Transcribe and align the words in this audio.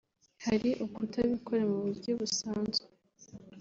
Hari 0.45 0.69
ukutabikora 0.85 1.63
mu 1.71 1.77
buryo 1.85 2.11
busanzwe 2.19 2.87